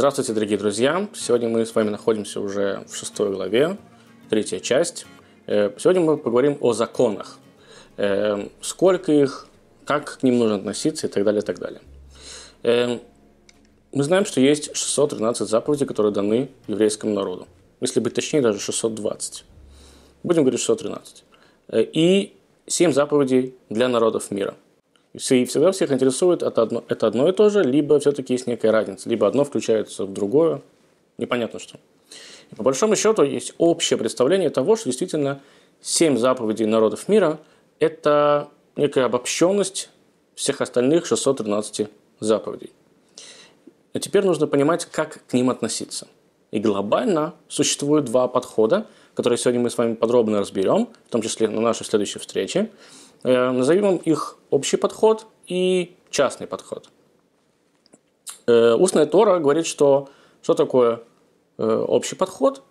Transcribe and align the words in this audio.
Здравствуйте, 0.00 0.32
дорогие 0.32 0.56
друзья! 0.56 1.10
Сегодня 1.12 1.50
мы 1.50 1.66
с 1.66 1.74
вами 1.74 1.90
находимся 1.90 2.40
уже 2.40 2.82
в 2.88 2.96
шестой 2.96 3.34
главе, 3.34 3.76
третья 4.30 4.58
часть. 4.58 5.04
Э, 5.46 5.72
сегодня 5.76 6.00
мы 6.00 6.16
поговорим 6.16 6.56
о 6.62 6.72
законах. 6.72 7.38
Э, 7.98 8.48
сколько 8.62 9.12
их, 9.12 9.46
как 9.84 10.20
к 10.20 10.22
ним 10.22 10.38
нужно 10.38 10.56
относиться 10.56 11.06
и 11.06 11.10
так 11.10 11.22
далее, 11.22 11.42
и 11.42 11.44
так 11.44 11.58
далее. 11.58 11.82
Э, 12.62 12.98
мы 13.92 14.02
знаем, 14.02 14.24
что 14.24 14.40
есть 14.40 14.74
613 14.74 15.46
заповедей, 15.46 15.84
которые 15.84 16.14
даны 16.14 16.48
еврейскому 16.66 17.12
народу. 17.12 17.46
Если 17.82 18.00
быть 18.00 18.14
точнее, 18.14 18.40
даже 18.40 18.58
620. 18.58 19.44
Будем 20.22 20.44
говорить 20.44 20.60
613. 20.60 21.24
И 21.74 22.38
7 22.66 22.94
заповедей 22.94 23.54
для 23.68 23.86
народов 23.86 24.30
мира– 24.30 24.54
и 25.14 25.44
всегда 25.44 25.72
всех 25.72 25.90
интересует 25.92 26.42
это 26.42 26.62
одно, 26.62 26.84
это 26.88 27.06
одно 27.06 27.28
и 27.28 27.32
то 27.32 27.50
же, 27.50 27.62
либо 27.62 27.98
все-таки 27.98 28.32
есть 28.34 28.46
некая 28.46 28.70
разница, 28.70 29.08
либо 29.08 29.26
одно 29.26 29.44
включается 29.44 30.04
в 30.04 30.12
другое, 30.12 30.62
непонятно 31.18 31.58
что. 31.58 31.78
И 32.50 32.54
по 32.54 32.62
большому 32.62 32.96
счету 32.96 33.22
есть 33.22 33.54
общее 33.58 33.98
представление 33.98 34.50
того, 34.50 34.76
что 34.76 34.86
действительно 34.86 35.40
семь 35.80 36.16
заповедей 36.16 36.66
народов 36.66 37.08
мира– 37.08 37.40
это 37.80 38.48
некая 38.76 39.06
обобщенность 39.06 39.90
всех 40.34 40.60
остальных 40.60 41.06
613 41.06 41.88
заповедей. 42.20 42.70
А 43.92 43.98
теперь 43.98 44.24
нужно 44.24 44.46
понимать, 44.46 44.86
как 44.86 45.26
к 45.26 45.32
ним 45.32 45.50
относиться. 45.50 46.06
И 46.50 46.58
глобально 46.60 47.34
существует 47.48 48.04
два 48.04 48.28
подхода, 48.28 48.86
которые 49.14 49.38
сегодня 49.38 49.60
мы 49.60 49.70
с 49.70 49.78
вами 49.78 49.94
подробно 49.94 50.40
разберем, 50.40 50.88
в 51.08 51.10
том 51.10 51.22
числе 51.22 51.48
на 51.48 51.60
нашей 51.60 51.84
следующей 51.84 52.18
встрече. 52.18 52.70
Э, 53.22 53.50
назовем 53.50 53.96
их 53.96 54.38
общий 54.50 54.76
подход 54.76 55.26
и 55.46 55.94
частный 56.10 56.46
подход. 56.46 56.88
Э, 58.46 58.74
устная 58.74 59.06
Тора 59.06 59.38
говорит, 59.38 59.66
что 59.66 60.08
что 60.42 60.54
такое 60.54 61.02
э, 61.58 61.84
общий 61.88 62.16
подход? 62.16 62.62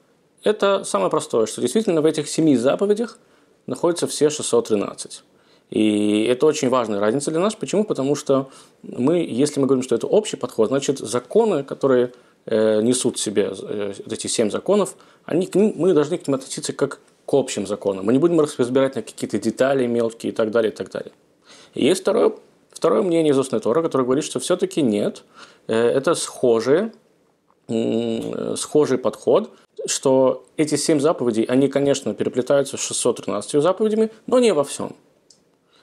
Это 0.43 0.83
самое 0.83 1.11
простое, 1.11 1.45
что 1.45 1.61
действительно 1.61 2.01
в 2.01 2.05
этих 2.05 2.27
семи 2.27 2.55
заповедях 2.55 3.19
находятся 3.67 4.07
все 4.07 4.29
613. 4.29 5.23
И 5.69 6.23
это 6.23 6.47
очень 6.47 6.69
важная 6.69 6.99
разница 6.99 7.29
для 7.29 7.39
нас. 7.39 7.53
Почему? 7.53 7.83
Потому 7.83 8.15
что 8.15 8.49
мы, 8.81 9.19
если 9.19 9.59
мы 9.59 9.67
говорим, 9.67 9.83
что 9.83 9.93
это 9.93 10.07
общий 10.07 10.37
подход, 10.37 10.69
значит 10.69 10.97
законы, 10.97 11.63
которые 11.63 12.13
несут 12.47 13.17
в 13.17 13.19
себе 13.19 13.53
эти 14.09 14.25
семь 14.25 14.49
законов, 14.49 14.95
они, 15.25 15.47
мы 15.53 15.93
должны 15.93 16.17
к 16.17 16.27
ним 16.27 16.35
относиться 16.35 16.73
как 16.73 16.99
к 17.29 17.33
общим 17.35 17.67
законам. 17.67 18.05
Мы 18.05 18.13
не 18.13 18.17
будем 18.17 18.39
разбирать 18.39 18.95
на 18.95 19.03
какие-то 19.03 19.37
детали 19.37 19.85
мелкие 19.85 20.31
и 20.31 20.35
так 20.35 20.49
далее, 20.49 20.71
и 20.71 20.75
так 20.75 20.89
далее. 20.89 21.11
И 21.75 21.85
есть 21.85 22.01
второе, 22.01 22.33
второе 22.71 23.03
мнение 23.03 23.33
из 23.33 23.37
устной 23.37 23.59
Тора, 23.59 23.83
которое 23.83 24.03
говорит, 24.03 24.23
что 24.23 24.39
все-таки 24.39 24.81
нет, 24.81 25.23
э, 25.67 25.75
это 25.75 26.15
схожие, 26.15 26.91
схожий 28.55 28.97
подход, 28.97 29.51
что 29.85 30.43
эти 30.57 30.73
семь 30.73 30.99
заповедей, 30.99 31.43
они, 31.43 31.67
конечно, 31.67 32.15
переплетаются 32.15 32.77
с 32.77 32.79
613 32.79 33.61
заповедями, 33.61 34.09
но 34.25 34.39
не 34.39 34.51
во 34.51 34.63
всем. 34.63 34.95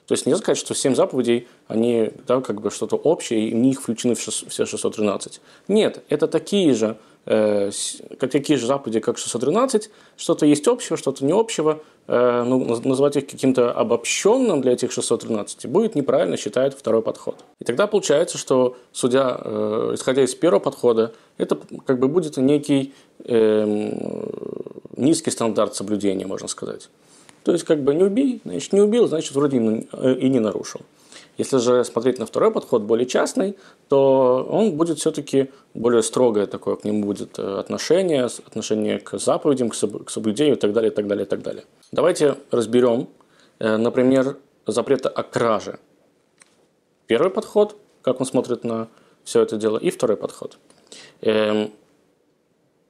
То 0.07 0.15
есть 0.15 0.27
нельзя 0.27 0.39
сказать, 0.39 0.59
что 0.59 0.75
семь 0.75 0.97
заповедей, 0.97 1.47
они 1.69 2.11
да, 2.27 2.41
как 2.41 2.61
бы 2.61 2.73
что-то 2.73 2.97
общее, 2.97 3.51
и 3.51 3.53
в 3.53 3.57
них 3.57 3.81
включены 3.81 4.17
все 4.17 4.67
613. 4.67 5.41
Нет, 5.69 6.03
это 6.09 6.27
такие 6.27 6.75
же 6.75 6.99
как 7.27 8.31
такие 8.31 8.57
же 8.57 8.67
заповеди, 8.67 9.01
как 9.01 9.19
613, 9.19 9.91
что-то 10.17 10.47
есть 10.47 10.69
общего, 10.69 10.97
что-то 10.97 11.25
не 11.25 11.33
общего, 11.33 11.83
э, 12.07 12.45
ну, 12.47 12.81
назвать 12.85 13.17
их 13.17 13.27
каким-то 13.27 13.73
обобщенным 13.73 14.61
для 14.61 14.73
этих 14.73 14.93
613 14.93 15.67
будет 15.67 15.97
неправильно, 15.97 16.37
считает 16.37 16.75
второй 16.75 17.03
подход. 17.03 17.45
И 17.59 17.65
тогда 17.65 17.89
получается, 17.89 18.39
что 18.39 18.77
судя, 18.93 19.41
э, 19.41 19.91
исходя 19.95 20.23
из 20.23 20.37
первого 20.37 20.61
подхода, 20.61 21.15
это 21.37 21.59
как 21.85 21.99
бы 21.99 22.07
будет 22.07 22.37
некий 22.37 22.95
э, 23.25 23.65
низкий 24.97 25.31
стандарт 25.33 25.75
соблюдения, 25.75 26.27
можно 26.27 26.47
сказать. 26.47 26.91
То 27.43 27.53
есть, 27.53 27.65
как 27.65 27.83
бы 27.83 27.93
не 27.95 28.05
убей, 28.05 28.41
значит, 28.45 28.73
не 28.73 28.81
убил, 28.81 29.09
значит, 29.09 29.35
вроде 29.35 29.57
и 29.57 30.29
не 30.29 30.39
нарушил. 30.39 30.83
Если 31.37 31.59
же 31.59 31.85
смотреть 31.85 32.19
на 32.19 32.27
второй 32.27 32.51
подход, 32.51 32.83
более 32.83 33.07
частный, 33.07 33.57
то 33.89 34.47
он 34.51 34.73
будет 34.73 34.99
все-таки 34.99 35.51
более 35.75 36.03
строгое 36.03 36.47
такое 36.47 36.77
к 36.77 36.85
нему 36.85 37.05
будет 37.05 37.39
э, 37.39 37.59
отношение, 37.59 38.25
отношение 38.25 38.99
к 38.99 39.19
заповедям, 39.19 39.71
к 39.71 40.11
соблюдению 40.11 40.57
и 40.57 40.59
так 40.59 40.73
далее, 40.73 40.91
и 40.91 40.95
так 40.95 41.07
далее, 41.07 41.27
и 41.27 41.29
так 41.29 41.43
далее. 41.43 41.65
Давайте 41.93 42.37
разберем, 42.51 43.09
э, 43.59 43.77
например, 43.77 44.39
запрета 44.67 45.09
о 45.09 45.23
краже. 45.23 45.79
Первый 47.07 47.31
подход, 47.31 47.77
как 48.03 48.21
он 48.21 48.27
смотрит 48.27 48.65
на 48.65 48.89
все 49.25 49.43
это 49.43 49.57
дело, 49.57 49.77
и 49.77 49.91
второй 49.91 50.17
подход. 50.17 50.59
Эм, 51.21 51.73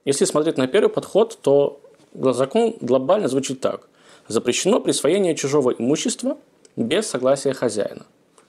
если 0.05 0.25
смотреть 0.25 0.57
на 0.57 0.69
первый 0.69 0.89
подход, 0.89 1.37
то 1.43 1.81
закон 2.15 2.77
глобально 2.81 3.29
звучит 3.29 3.61
так. 3.61 3.89
Запрещено 4.29 4.81
присвоение 4.81 5.35
чужого 5.35 5.73
имущества 5.73 6.39
без 6.77 7.07
согласия 7.07 7.53
хозяина. 7.53 8.07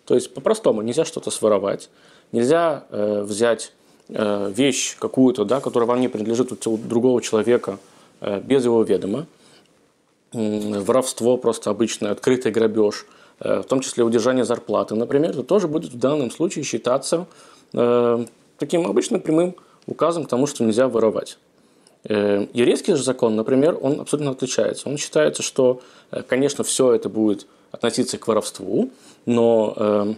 То 0.07 0.15
есть, 0.15 0.33
по-простому, 0.33 0.81
нельзя 0.81 1.03
что-то 1.03 1.31
своровать, 1.31 1.89
нельзя 2.31 2.85
э, 2.89 3.23
взять 3.23 3.73
э, 4.07 4.51
вещь 4.55 4.95
какую-то, 4.97 5.43
да, 5.43 5.59
которая 5.59 5.85
вам 5.85 5.99
не 5.99 6.07
принадлежит 6.07 6.65
у 6.65 6.77
другого 6.77 7.21
человека 7.21 7.77
э, 8.21 8.39
без 8.39 8.63
его 8.63 8.81
ведома. 8.83 9.27
Воровство 10.31 11.37
просто 11.37 11.71
обычное, 11.71 12.11
открытый 12.11 12.53
грабеж, 12.53 13.05
э, 13.41 13.59
в 13.59 13.65
том 13.65 13.81
числе 13.81 14.05
удержание 14.05 14.45
зарплаты, 14.45 14.95
например, 14.95 15.31
это 15.31 15.43
тоже 15.43 15.67
будет 15.67 15.91
в 15.91 15.99
данном 15.99 16.31
случае 16.31 16.63
считаться 16.63 17.27
э, 17.73 18.25
таким 18.57 18.87
обычным 18.87 19.19
прямым 19.19 19.57
указом 19.87 20.23
к 20.23 20.29
тому, 20.29 20.47
что 20.47 20.63
нельзя 20.63 20.87
воровать. 20.87 21.37
Э, 22.05 22.47
еврейский 22.53 22.95
же 22.95 23.03
закон, 23.03 23.35
например, 23.35 23.77
он 23.81 23.99
абсолютно 23.99 24.31
отличается. 24.31 24.87
Он 24.87 24.97
считается, 24.97 25.43
что, 25.43 25.81
э, 26.11 26.21
конечно, 26.21 26.63
все 26.63 26.93
это 26.93 27.09
будет 27.09 27.45
относиться 27.71 28.17
к 28.17 28.27
воровству, 28.27 28.91
но 29.25 29.73
э, 29.75 30.13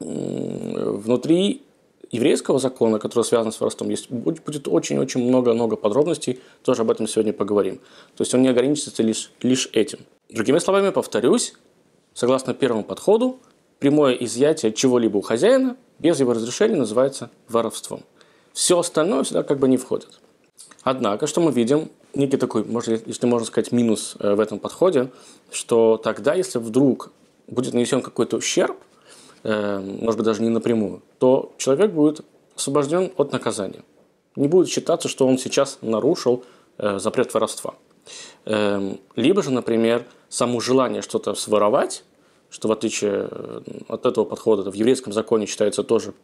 внутри 0.00 1.62
еврейского 2.10 2.58
закона, 2.58 2.98
который 2.98 3.24
связан 3.24 3.52
с 3.52 3.60
воровством, 3.60 3.90
есть, 3.90 4.10
будет 4.10 4.66
очень-очень 4.68 5.22
много-много 5.22 5.76
подробностей, 5.76 6.40
тоже 6.62 6.82
об 6.82 6.90
этом 6.90 7.06
сегодня 7.06 7.32
поговорим. 7.32 7.76
То 8.16 8.22
есть 8.22 8.34
он 8.34 8.42
не 8.42 8.48
ограничится 8.48 9.02
лишь, 9.02 9.32
лишь 9.42 9.68
этим. 9.72 10.00
Другими 10.28 10.58
словами, 10.58 10.90
повторюсь, 10.90 11.54
согласно 12.14 12.54
первому 12.54 12.84
подходу, 12.84 13.38
прямое 13.78 14.14
изъятие 14.14 14.72
чего-либо 14.72 15.18
у 15.18 15.20
хозяина 15.20 15.76
без 15.98 16.18
его 16.20 16.32
разрешения 16.32 16.76
называется 16.76 17.30
воровством. 17.48 18.02
Все 18.52 18.78
остальное 18.78 19.24
сюда 19.24 19.42
как 19.42 19.58
бы 19.58 19.68
не 19.68 19.76
входит. 19.76 20.20
Однако, 20.82 21.26
что 21.26 21.40
мы 21.40 21.52
видим, 21.52 21.90
некий 22.14 22.36
такой, 22.36 22.64
может, 22.64 23.06
если 23.06 23.26
можно 23.26 23.46
сказать, 23.46 23.72
минус 23.72 24.16
э, 24.18 24.34
в 24.34 24.40
этом 24.40 24.58
подходе, 24.58 25.10
что 25.50 25.96
тогда, 25.96 26.34
если 26.34 26.58
вдруг 26.58 27.10
будет 27.46 27.74
нанесен 27.74 28.02
какой-то 28.02 28.36
ущерб, 28.36 28.76
э, 29.42 29.78
может 29.78 30.18
быть, 30.18 30.26
даже 30.26 30.42
не 30.42 30.48
напрямую, 30.48 31.02
то 31.18 31.52
человек 31.58 31.92
будет 31.92 32.24
освобожден 32.56 33.12
от 33.16 33.32
наказания. 33.32 33.82
Не 34.36 34.48
будет 34.48 34.68
считаться, 34.68 35.08
что 35.08 35.26
он 35.26 35.38
сейчас 35.38 35.78
нарушил 35.82 36.44
э, 36.78 36.98
запрет 36.98 37.32
воровства. 37.34 37.74
Либо 39.14 39.42
же, 39.42 39.50
например, 39.52 40.04
само 40.30 40.58
желание 40.58 41.02
что-то 41.02 41.34
своровать, 41.34 42.02
что 42.48 42.66
в 42.66 42.72
отличие 42.72 43.28
от 43.88 44.06
этого 44.06 44.24
подхода 44.24 44.68
в 44.68 44.74
еврейском 44.74 45.12
законе 45.12 45.46
считается 45.46 45.84
тоже 45.84 46.14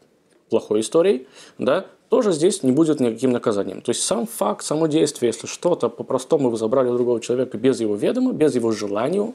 плохой 0.49 0.81
историей, 0.81 1.27
да, 1.59 1.87
тоже 2.09 2.33
здесь 2.33 2.63
не 2.63 2.73
будет 2.73 3.01
никаким 3.01 3.33
наказанием. 3.33 3.81
То 3.83 3.91
есть 3.91 4.03
сам 4.03 4.27
факт, 4.27 4.65
само 4.65 4.87
действие, 4.87 5.31
если 5.31 5.47
что-то 5.47 5.89
по-простому 5.89 6.51
вы 6.51 6.57
забрали 6.57 6.89
у 6.89 6.95
другого 6.95 7.21
человека 7.21 7.59
без 7.59 7.81
его 7.81 7.97
ведома, 7.97 8.33
без 8.33 8.55
его 8.55 8.71
желания, 8.73 9.33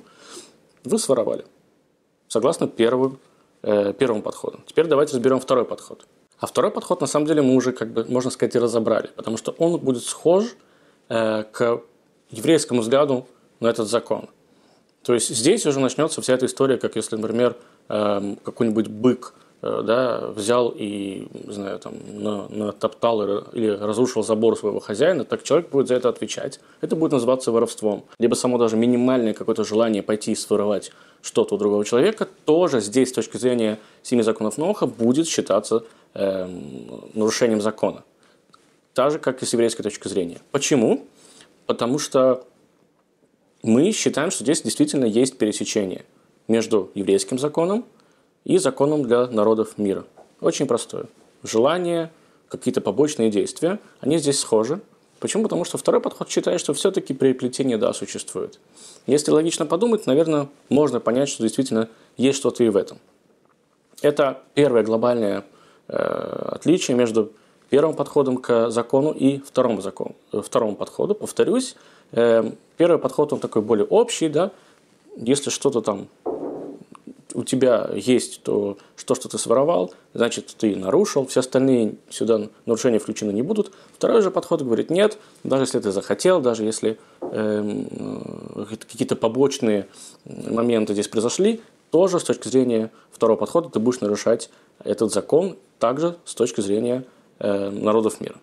вы 0.83 0.97
своровали. 0.97 1.45
Согласно 2.27 2.67
первому, 2.67 3.17
э, 3.61 3.93
первому 3.93 4.21
подходу. 4.21 4.59
Теперь 4.65 4.87
давайте 4.87 5.15
разберем 5.15 5.39
второй 5.39 5.65
подход. 5.65 6.05
А 6.39 6.47
второй 6.47 6.71
подход, 6.71 7.01
на 7.01 7.07
самом 7.07 7.27
деле, 7.27 7.41
мы 7.41 7.55
уже, 7.55 7.71
как 7.71 7.91
бы, 7.91 8.05
можно 8.05 8.31
сказать, 8.31 8.55
и 8.55 8.59
разобрали, 8.59 9.09
потому 9.15 9.37
что 9.37 9.51
он 9.57 9.77
будет 9.77 10.03
схож 10.03 10.45
э, 11.09 11.43
к 11.43 11.81
еврейскому 12.31 12.81
взгляду 12.81 13.27
на 13.59 13.67
этот 13.67 13.89
закон. 13.89 14.29
То 15.03 15.13
есть 15.13 15.29
здесь 15.29 15.65
уже 15.65 15.79
начнется 15.79 16.21
вся 16.21 16.33
эта 16.33 16.45
история, 16.45 16.77
как 16.77 16.95
если, 16.95 17.17
например, 17.17 17.57
э, 17.89 18.35
какой-нибудь 18.43 18.87
бык– 18.87 19.33
да, 19.61 20.27
взял 20.35 20.73
и, 20.75 21.27
не 21.45 21.53
знаю, 21.53 21.79
там, 21.79 21.93
натоптал 22.49 23.21
или 23.53 23.69
разрушил 23.69 24.23
забор 24.23 24.57
своего 24.57 24.79
хозяина, 24.79 25.23
так 25.23 25.43
человек 25.43 25.69
будет 25.69 25.87
за 25.87 25.95
это 25.95 26.09
отвечать. 26.09 26.59
Это 26.81 26.95
будет 26.95 27.11
называться 27.11 27.51
воровством. 27.51 28.03
Либо 28.17 28.33
само 28.33 28.57
даже 28.57 28.75
минимальное 28.75 29.33
какое-то 29.33 29.63
желание 29.63 30.01
пойти 30.01 30.31
и 30.31 30.35
своровать 30.35 30.91
что-то 31.21 31.55
у 31.55 31.57
другого 31.59 31.85
человека, 31.85 32.27
тоже 32.45 32.81
здесь, 32.81 33.09
с 33.09 33.13
точки 33.13 33.37
зрения 33.37 33.77
семи 34.01 34.23
законов 34.23 34.57
Ноха, 34.57 34.87
будет 34.87 35.27
считаться 35.27 35.83
э, 36.15 36.47
нарушением 37.13 37.61
закона. 37.61 38.03
Так 38.93 39.11
же, 39.11 39.19
как 39.19 39.43
и 39.43 39.45
с 39.45 39.53
еврейской 39.53 39.83
точки 39.83 40.07
зрения. 40.07 40.39
Почему? 40.51 41.05
Потому 41.67 41.99
что 41.99 42.43
мы 43.61 43.91
считаем, 43.91 44.31
что 44.31 44.43
здесь 44.43 44.63
действительно 44.63 45.05
есть 45.05 45.37
пересечение 45.37 46.05
между 46.47 46.89
еврейским 46.95 47.37
законом 47.37 47.85
и 48.43 48.57
законом 48.57 49.03
для 49.03 49.27
народов 49.27 49.77
мира. 49.77 50.05
Очень 50.39 50.67
простое. 50.67 51.05
Желание 51.43 52.11
какие-то 52.49 52.81
побочные 52.81 53.29
действия, 53.29 53.79
они 53.99 54.17
здесь 54.17 54.39
схожи. 54.39 54.81
Почему? 55.19 55.43
Потому 55.43 55.65
что 55.65 55.77
второй 55.77 56.01
подход 56.01 56.29
считает, 56.29 56.59
что 56.59 56.73
все-таки 56.73 57.13
переплетение, 57.13 57.77
да, 57.77 57.93
существует. 57.93 58.59
Если 59.05 59.31
логично 59.31 59.65
подумать, 59.65 60.07
наверное, 60.07 60.49
можно 60.69 60.99
понять, 60.99 61.29
что 61.29 61.43
действительно 61.43 61.89
есть 62.17 62.37
что-то 62.39 62.63
и 62.63 62.69
в 62.69 62.75
этом. 62.75 62.97
Это 64.01 64.41
первое 64.55 64.83
глобальное 64.83 65.45
э, 65.87 65.95
отличие 65.95 66.97
между 66.97 67.31
первым 67.69 67.95
подходом 67.95 68.37
к 68.37 68.71
закону 68.71 69.11
и 69.11 69.39
вторым, 69.39 69.81
закон, 69.81 70.13
э, 70.33 70.41
второму 70.41 70.75
подходу. 70.75 71.13
Повторюсь, 71.13 71.75
э, 72.11 72.51
первый 72.77 72.97
подход, 72.97 73.31
он 73.31 73.39
такой 73.39 73.61
более 73.61 73.85
общий, 73.85 74.27
да, 74.27 74.51
если 75.15 75.51
что-то 75.51 75.81
там 75.81 76.07
у 77.41 77.43
тебя 77.43 77.89
есть 77.95 78.43
то, 78.43 78.77
что, 78.95 79.15
что 79.15 79.27
ты 79.27 79.39
своровал, 79.39 79.93
значит, 80.13 80.55
ты 80.57 80.75
нарушил, 80.75 81.25
все 81.25 81.39
остальные 81.39 81.95
сюда 82.09 82.49
нарушения 82.67 82.99
включены 82.99 83.31
не 83.31 83.41
будут. 83.41 83.71
Второй 83.93 84.21
же 84.21 84.29
подход 84.29 84.61
говорит, 84.61 84.91
нет, 84.91 85.17
даже 85.43 85.63
если 85.63 85.79
ты 85.79 85.91
захотел, 85.91 86.39
даже 86.39 86.63
если 86.63 86.99
э, 87.21 87.83
какие-то 88.87 89.15
побочные 89.15 89.87
моменты 90.25 90.93
здесь 90.93 91.07
произошли, 91.07 91.61
тоже 91.89 92.19
с 92.19 92.23
точки 92.23 92.47
зрения 92.47 92.91
второго 93.11 93.37
подхода 93.37 93.69
ты 93.69 93.79
будешь 93.79 94.01
нарушать 94.01 94.51
этот 94.83 95.11
закон 95.11 95.57
также 95.79 96.15
с 96.25 96.35
точки 96.35 96.61
зрения 96.61 97.03
э, 97.39 97.69
народов 97.71 98.21
мира. 98.21 98.35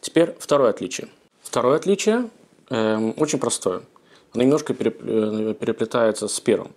Теперь 0.00 0.34
второе 0.40 0.70
отличие. 0.70 1.08
Второе 1.40 1.76
отличие 1.76 2.30
э, 2.68 3.12
очень 3.16 3.38
простое. 3.38 3.82
Оно 4.34 4.42
немножко 4.42 4.72
э, 4.72 5.54
переплетается 5.54 6.26
с 6.26 6.40
первым. 6.40 6.72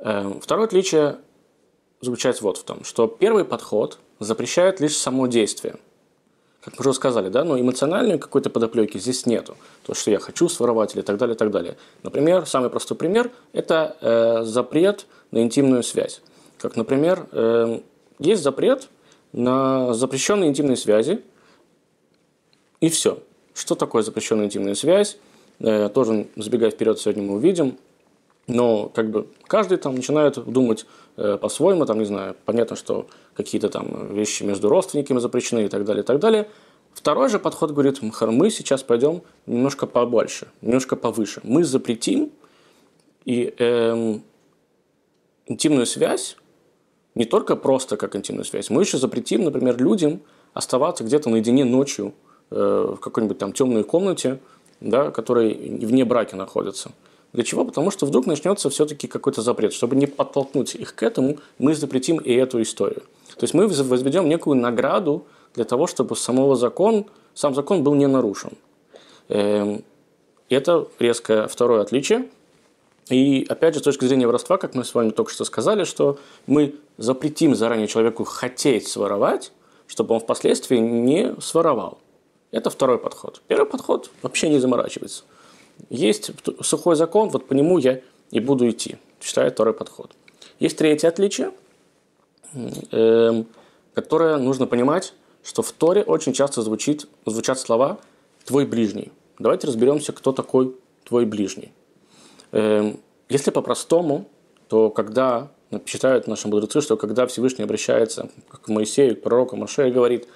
Эм, 0.00 0.40
второе 0.40 0.66
отличие 0.66 1.18
заключается 2.00 2.42
вот 2.42 2.58
в 2.58 2.64
том, 2.64 2.84
что 2.84 3.06
первый 3.06 3.44
подход 3.44 3.98
запрещает 4.18 4.80
лишь 4.80 4.96
само 4.96 5.26
действие. 5.26 5.76
Как 6.60 6.78
мы 6.78 6.80
уже 6.80 6.94
сказали, 6.94 7.28
да, 7.28 7.44
но 7.44 7.60
эмоциональной 7.60 8.18
какой-то 8.18 8.48
подоплеки 8.48 8.96
здесь 8.96 9.26
нету. 9.26 9.54
То, 9.84 9.92
что 9.92 10.10
я 10.10 10.18
хочу 10.18 10.48
своровать 10.48 10.94
или 10.94 11.02
так 11.02 11.18
далее, 11.18 11.36
так 11.36 11.50
далее. 11.50 11.76
Например, 12.02 12.46
самый 12.46 12.70
простой 12.70 12.96
пример– 12.96 13.30
это 13.52 13.96
э, 14.00 14.44
запрет 14.44 15.06
на 15.30 15.42
интимную 15.42 15.82
связь. 15.82 16.22
Как, 16.58 16.76
например, 16.76 17.26
э, 17.32 17.80
есть 18.18 18.42
запрет 18.42 18.88
на 19.32 19.92
запрещенные 19.92 20.48
интимные 20.48 20.76
связи, 20.76 21.22
и 22.80 22.88
все. 22.88 23.18
Что 23.52 23.74
такое 23.74 24.02
запрещенная 24.02 24.46
интимная 24.46 24.74
связь? 24.74 25.18
Э, 25.58 25.90
тоже, 25.90 26.28
забегая 26.36 26.70
вперед, 26.70 26.98
сегодня 26.98 27.22
мы 27.22 27.34
увидим. 27.34 27.76
Но 28.46 28.88
как 28.88 29.10
бы 29.10 29.26
каждый 29.46 29.78
там 29.78 29.94
начинает 29.94 30.42
думать 30.44 30.86
э, 31.16 31.38
по-своему, 31.40 31.86
там, 31.86 31.98
не 31.98 32.04
знаю, 32.04 32.36
понятно, 32.44 32.76
что 32.76 33.06
какие-то 33.34 33.68
там 33.68 34.14
вещи 34.14 34.42
между 34.42 34.68
родственниками 34.68 35.18
запрещены 35.18 35.64
и 35.64 35.68
так 35.68 35.84
далее, 35.84 36.02
и 36.02 36.06
так 36.06 36.18
далее. 36.18 36.48
Второй 36.92 37.28
же 37.28 37.38
подход 37.38 37.72
говорит, 37.72 38.00
мы 38.02 38.50
сейчас 38.50 38.82
пойдем 38.82 39.22
немножко 39.46 39.86
побольше, 39.86 40.48
немножко 40.60 40.94
повыше. 40.94 41.40
Мы 41.42 41.64
запретим 41.64 42.30
и 43.24 43.52
эм, 43.58 44.22
интимную 45.46 45.86
связь, 45.86 46.36
не 47.14 47.24
только 47.24 47.56
просто 47.56 47.96
как 47.96 48.14
интимную 48.14 48.44
связь, 48.44 48.70
мы 48.70 48.82
еще 48.82 48.98
запретим, 48.98 49.44
например, 49.44 49.80
людям 49.80 50.20
оставаться 50.52 51.02
где-то 51.02 51.30
наедине 51.30 51.64
ночью 51.64 52.14
э, 52.50 52.94
в 52.96 53.00
какой-нибудь 53.00 53.38
там 53.38 53.52
темной 53.52 53.82
комнате, 53.82 54.38
да, 54.80 55.10
которая 55.10 55.52
вне 55.52 56.04
брака 56.04 56.36
находится. 56.36 56.92
Для 57.34 57.42
чего? 57.42 57.64
Потому 57.64 57.90
что 57.90 58.06
вдруг 58.06 58.26
начнется 58.26 58.70
все-таки 58.70 59.08
какой-то 59.08 59.42
запрет. 59.42 59.72
Чтобы 59.72 59.96
не 59.96 60.06
подтолкнуть 60.06 60.76
их 60.76 60.94
к 60.94 61.02
этому, 61.02 61.38
мы 61.58 61.74
запретим 61.74 62.18
и 62.18 62.32
эту 62.32 62.62
историю. 62.62 63.02
То 63.36 63.42
есть 63.42 63.54
мы 63.54 63.66
возведем 63.66 64.28
некую 64.28 64.56
награду 64.56 65.26
для 65.54 65.64
того, 65.64 65.88
чтобы 65.88 66.14
самого 66.14 66.54
закон, 66.54 67.06
сам 67.34 67.52
закон 67.52 67.82
был 67.82 67.94
не 67.94 68.06
нарушен. 68.06 68.52
Эм, 69.28 69.82
это 70.48 70.86
резкое 71.00 71.48
второе 71.48 71.82
отличие. 71.82 72.28
И 73.10 73.44
опять 73.48 73.74
же, 73.74 73.80
с 73.80 73.82
точки 73.82 74.04
зрения 74.04 74.28
воровства, 74.28 74.56
как 74.56 74.76
мы 74.76 74.84
с 74.84 74.94
вами 74.94 75.10
только 75.10 75.32
что 75.32 75.44
сказали, 75.44 75.82
что 75.82 76.18
мы 76.46 76.76
запретим 76.98 77.56
заранее 77.56 77.88
человеку 77.88 78.22
хотеть 78.22 78.86
своровать, 78.86 79.50
чтобы 79.88 80.14
он 80.14 80.20
впоследствии 80.20 80.78
не 80.78 81.34
своровал. 81.40 81.98
Это 82.52 82.70
второй 82.70 82.98
подход. 82.98 83.42
Первый 83.48 83.66
подход 83.66 84.12
вообще 84.22 84.48
не 84.48 84.60
заморачивается. 84.60 85.24
Есть 85.90 86.30
сухой 86.60 86.96
закон, 86.96 87.28
вот 87.28 87.46
по 87.46 87.52
нему 87.52 87.78
я 87.78 88.00
и 88.30 88.40
буду 88.40 88.68
идти, 88.68 88.96
считаю 89.20 89.50
второй 89.50 89.74
подход. 89.74 90.10
Есть 90.58 90.78
третье 90.78 91.08
отличие, 91.08 91.52
эм, 92.90 93.46
которое 93.94 94.38
нужно 94.38 94.66
понимать, 94.66 95.14
что 95.42 95.62
в 95.62 95.72
Торе 95.72 96.02
очень 96.02 96.32
часто 96.32 96.62
звучит, 96.62 97.06
звучат 97.26 97.58
слова 97.58 97.98
«твой 98.44 98.66
ближний». 98.66 99.12
Давайте 99.38 99.66
разберемся, 99.66 100.12
кто 100.12 100.32
такой 100.32 100.76
твой 101.04 101.26
ближний. 101.26 101.72
Эм, 102.52 103.00
если 103.28 103.50
по-простому, 103.50 104.26
то 104.68 104.90
когда 104.90 105.50
считают 105.86 106.26
наши 106.26 106.48
мудрецы, 106.48 106.80
что 106.80 106.96
когда 106.96 107.26
Всевышний 107.26 107.64
обращается 107.64 108.30
к 108.48 108.68
Моисею, 108.68 109.16
к 109.16 109.22
пророку 109.22 109.56
Маше 109.56 109.88
и 109.88 109.92
говорит 109.92 110.28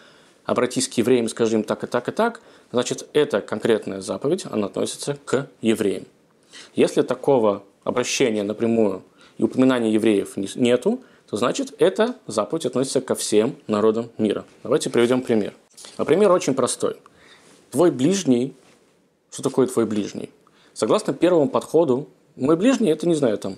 «обратись 0.48 0.88
к 0.88 0.94
евреям 0.94 1.28
скажи 1.28 1.56
им 1.56 1.62
так 1.62 1.84
и 1.84 1.86
так 1.86 2.08
и 2.08 2.10
так», 2.10 2.40
значит, 2.72 3.06
эта 3.12 3.42
конкретная 3.42 4.00
заповедь, 4.00 4.46
она 4.50 4.66
относится 4.68 5.18
к 5.26 5.46
евреям. 5.60 6.04
Если 6.74 7.02
такого 7.02 7.64
обращения 7.84 8.42
напрямую 8.42 9.02
и 9.36 9.42
упоминания 9.42 9.92
евреев 9.92 10.38
нету, 10.56 11.00
то 11.28 11.36
значит, 11.36 11.74
эта 11.78 12.14
заповедь 12.26 12.64
относится 12.64 13.02
ко 13.02 13.14
всем 13.14 13.56
народам 13.66 14.08
мира. 14.16 14.46
Давайте 14.62 14.88
приведем 14.88 15.20
пример. 15.20 15.52
А 15.98 16.06
пример 16.06 16.32
очень 16.32 16.54
простой. 16.54 16.96
Твой 17.70 17.90
ближний, 17.90 18.54
что 19.30 19.42
такое 19.42 19.66
твой 19.66 19.84
ближний? 19.84 20.30
Согласно 20.72 21.12
первому 21.12 21.50
подходу, 21.50 22.08
мой 22.36 22.56
ближний, 22.56 22.88
это, 22.88 23.06
не 23.06 23.14
знаю, 23.14 23.36
там, 23.36 23.56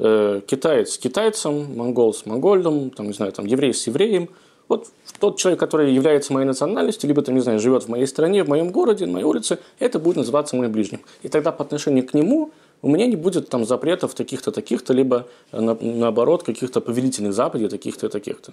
э, 0.00 0.42
китаец 0.46 0.90
с 0.90 0.98
китайцем, 0.98 1.74
монгол 1.74 2.12
с 2.12 2.26
монгольдом, 2.26 2.90
там, 2.90 3.06
не 3.06 3.14
знаю, 3.14 3.32
там, 3.32 3.46
еврей 3.46 3.72
с 3.72 3.86
евреем– 3.86 4.28
вот 4.68 4.88
тот 5.20 5.38
человек, 5.38 5.60
который 5.60 5.92
является 5.92 6.32
моей 6.32 6.46
национальностью, 6.46 7.08
либо, 7.08 7.22
там, 7.22 7.34
не 7.34 7.40
знаю, 7.40 7.60
живет 7.60 7.84
в 7.84 7.88
моей 7.88 8.06
стране, 8.06 8.44
в 8.44 8.48
моем 8.48 8.70
городе, 8.70 9.06
на 9.06 9.12
моей 9.12 9.24
улице, 9.24 9.58
это 9.78 9.98
будет 9.98 10.16
называться 10.16 10.56
моим 10.56 10.72
ближним. 10.72 11.00
И 11.22 11.28
тогда 11.28 11.52
по 11.52 11.64
отношению 11.64 12.06
к 12.06 12.14
нему 12.14 12.50
у 12.82 12.88
меня 12.88 13.06
не 13.06 13.16
будет 13.16 13.48
там 13.48 13.64
запретов 13.64 14.14
таких-то, 14.14 14.52
таких-то, 14.52 14.92
либо 14.92 15.26
на, 15.52 15.76
наоборот 15.80 16.42
каких-то 16.42 16.80
повелительных 16.80 17.32
заповедей, 17.32 17.68
таких-то, 17.68 18.08
таких-то. 18.08 18.52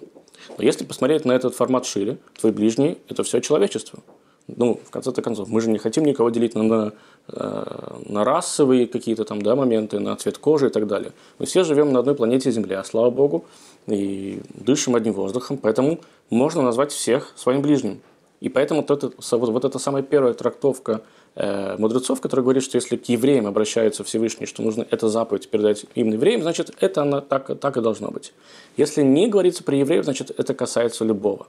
Но 0.56 0.64
если 0.64 0.84
посмотреть 0.84 1.24
на 1.24 1.32
этот 1.32 1.54
формат 1.54 1.86
шире, 1.86 2.18
твой 2.40 2.52
ближний– 2.52 2.98
это 3.08 3.22
все 3.22 3.40
человечество. 3.40 4.00
Ну, 4.46 4.78
в 4.84 4.90
конце-то 4.90 5.22
концов, 5.22 5.48
мы 5.48 5.60
же 5.62 5.70
не 5.70 5.78
хотим 5.78 6.04
никого 6.04 6.28
делить 6.28 6.54
на, 6.54 6.62
на, 6.62 6.92
э, 7.28 7.64
на 8.06 8.24
расовые 8.24 8.86
какие-то 8.86 9.24
там 9.24 9.40
да, 9.40 9.56
моменты, 9.56 10.00
на 10.00 10.16
цвет 10.16 10.36
кожи 10.36 10.66
и 10.66 10.70
так 10.70 10.86
далее. 10.86 11.12
Мы 11.38 11.46
все 11.46 11.64
живем 11.64 11.92
на 11.92 12.00
одной 12.00 12.14
планете 12.14 12.50
Земля, 12.50 12.84
слава 12.84 13.10
Богу, 13.10 13.46
и 13.86 14.40
дышим 14.54 14.94
одним 14.96 15.14
воздухом, 15.14 15.58
поэтому 15.58 16.00
можно 16.30 16.62
назвать 16.62 16.92
всех 16.92 17.32
своим 17.36 17.62
ближним. 17.62 18.00
И 18.40 18.48
поэтому 18.48 18.84
вот, 18.86 18.90
это, 18.90 19.12
вот, 19.36 19.48
вот 19.50 19.64
эта 19.64 19.78
самая 19.78 20.02
первая 20.02 20.34
трактовка 20.34 21.02
э, 21.34 21.76
мудрецов, 21.78 22.20
которая 22.20 22.44
говорит, 22.44 22.62
что 22.62 22.76
если 22.76 22.96
к 22.96 23.08
евреям 23.08 23.46
обращается 23.46 24.04
Всевышний, 24.04 24.46
что 24.46 24.62
нужно 24.62 24.86
эту 24.90 25.08
заповедь 25.08 25.48
передать 25.48 25.86
именно 25.94 26.14
евреям, 26.14 26.42
значит, 26.42 26.74
это 26.80 27.02
она 27.02 27.20
так, 27.20 27.58
так 27.58 27.76
и 27.76 27.80
должно 27.80 28.10
быть. 28.10 28.32
Если 28.76 29.02
не 29.02 29.28
говорится 29.28 29.64
про 29.64 29.76
евреев, 29.76 30.04
значит, 30.04 30.30
это 30.38 30.52
касается 30.52 31.04
любого. 31.04 31.46